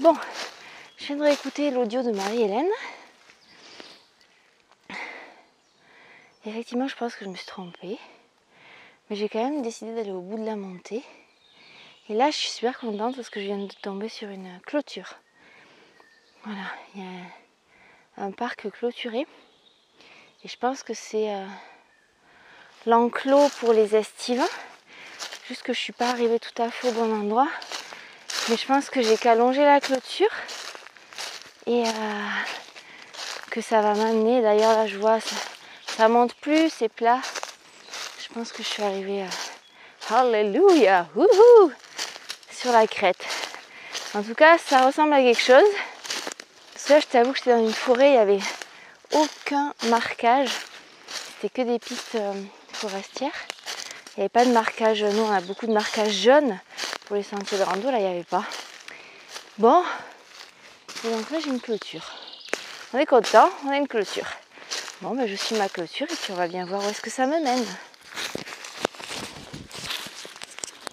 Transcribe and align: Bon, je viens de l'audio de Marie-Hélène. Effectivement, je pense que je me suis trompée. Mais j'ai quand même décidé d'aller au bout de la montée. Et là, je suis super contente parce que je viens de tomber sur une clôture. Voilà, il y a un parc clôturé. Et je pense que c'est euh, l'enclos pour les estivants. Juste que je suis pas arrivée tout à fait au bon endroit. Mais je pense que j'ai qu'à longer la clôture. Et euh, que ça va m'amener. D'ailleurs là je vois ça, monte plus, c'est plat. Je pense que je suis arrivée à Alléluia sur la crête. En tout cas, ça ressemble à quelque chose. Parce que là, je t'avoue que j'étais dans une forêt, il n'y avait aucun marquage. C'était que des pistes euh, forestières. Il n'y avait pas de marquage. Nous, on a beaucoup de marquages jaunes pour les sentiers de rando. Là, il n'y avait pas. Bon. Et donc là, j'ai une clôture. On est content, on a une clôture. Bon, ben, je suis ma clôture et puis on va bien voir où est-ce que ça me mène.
Bon, 0.00 0.16
je 0.96 1.12
viens 1.12 1.16
de 1.16 1.74
l'audio 1.74 2.02
de 2.02 2.10
Marie-Hélène. 2.10 2.70
Effectivement, 6.46 6.88
je 6.88 6.96
pense 6.96 7.14
que 7.16 7.26
je 7.26 7.30
me 7.30 7.36
suis 7.36 7.46
trompée. 7.46 7.98
Mais 9.08 9.16
j'ai 9.16 9.28
quand 9.28 9.44
même 9.44 9.60
décidé 9.60 9.94
d'aller 9.94 10.12
au 10.12 10.22
bout 10.22 10.38
de 10.38 10.46
la 10.46 10.56
montée. 10.56 11.02
Et 12.08 12.14
là, 12.14 12.30
je 12.30 12.36
suis 12.36 12.50
super 12.50 12.78
contente 12.78 13.14
parce 13.14 13.28
que 13.28 13.40
je 13.40 13.46
viens 13.46 13.58
de 13.58 13.72
tomber 13.82 14.08
sur 14.08 14.28
une 14.28 14.58
clôture. 14.60 15.16
Voilà, 16.44 16.64
il 16.94 17.02
y 17.02 17.04
a 17.04 18.24
un 18.24 18.30
parc 18.30 18.70
clôturé. 18.70 19.26
Et 20.44 20.48
je 20.48 20.56
pense 20.56 20.82
que 20.82 20.94
c'est 20.94 21.34
euh, 21.34 21.46
l'enclos 22.86 23.50
pour 23.58 23.74
les 23.74 23.94
estivants. 23.94 24.48
Juste 25.46 25.62
que 25.62 25.74
je 25.74 25.78
suis 25.78 25.92
pas 25.92 26.08
arrivée 26.08 26.40
tout 26.40 26.62
à 26.62 26.70
fait 26.70 26.88
au 26.88 26.92
bon 26.92 27.12
endroit. 27.12 27.48
Mais 28.48 28.56
je 28.56 28.66
pense 28.66 28.90
que 28.90 29.02
j'ai 29.02 29.16
qu'à 29.16 29.34
longer 29.34 29.64
la 29.64 29.80
clôture. 29.80 30.30
Et 31.66 31.84
euh, 31.86 31.90
que 33.50 33.60
ça 33.60 33.80
va 33.80 33.94
m'amener. 33.94 34.40
D'ailleurs 34.42 34.72
là 34.72 34.86
je 34.86 34.96
vois 34.96 35.18
ça, 35.20 36.08
monte 36.08 36.34
plus, 36.34 36.70
c'est 36.70 36.88
plat. 36.88 37.20
Je 38.22 38.32
pense 38.32 38.52
que 38.52 38.62
je 38.62 38.68
suis 38.68 38.82
arrivée 38.82 39.22
à 39.22 40.20
Alléluia 40.20 41.06
sur 42.50 42.72
la 42.72 42.86
crête. 42.86 43.24
En 44.14 44.22
tout 44.22 44.34
cas, 44.34 44.58
ça 44.58 44.86
ressemble 44.86 45.12
à 45.12 45.20
quelque 45.20 45.40
chose. 45.40 45.62
Parce 46.72 46.86
que 46.86 46.92
là, 46.94 47.00
je 47.00 47.06
t'avoue 47.06 47.32
que 47.32 47.38
j'étais 47.38 47.52
dans 47.52 47.64
une 47.64 47.72
forêt, 47.72 48.08
il 48.08 48.12
n'y 48.12 48.18
avait 48.18 48.40
aucun 49.12 49.72
marquage. 49.88 50.50
C'était 51.40 51.62
que 51.62 51.68
des 51.68 51.78
pistes 51.78 52.16
euh, 52.16 52.32
forestières. 52.72 53.30
Il 54.16 54.20
n'y 54.20 54.22
avait 54.22 54.28
pas 54.28 54.44
de 54.44 54.52
marquage. 54.52 55.04
Nous, 55.04 55.22
on 55.22 55.32
a 55.32 55.40
beaucoup 55.40 55.66
de 55.66 55.72
marquages 55.72 56.12
jaunes 56.12 56.58
pour 57.10 57.16
les 57.16 57.24
sentiers 57.24 57.58
de 57.58 57.64
rando. 57.64 57.90
Là, 57.90 57.98
il 57.98 58.04
n'y 58.04 58.08
avait 58.08 58.22
pas. 58.22 58.44
Bon. 59.58 59.82
Et 61.04 61.10
donc 61.10 61.28
là, 61.32 61.40
j'ai 61.40 61.50
une 61.50 61.60
clôture. 61.60 62.08
On 62.94 62.98
est 62.98 63.06
content, 63.06 63.50
on 63.66 63.70
a 63.70 63.78
une 63.78 63.88
clôture. 63.88 64.28
Bon, 65.00 65.16
ben, 65.16 65.26
je 65.26 65.34
suis 65.34 65.56
ma 65.56 65.68
clôture 65.68 66.06
et 66.08 66.14
puis 66.14 66.30
on 66.30 66.36
va 66.36 66.46
bien 66.46 66.64
voir 66.64 66.86
où 66.86 66.88
est-ce 66.88 67.00
que 67.00 67.10
ça 67.10 67.26
me 67.26 67.42
mène. 67.42 67.66